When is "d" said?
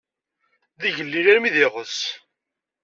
0.81-0.83, 1.55-1.57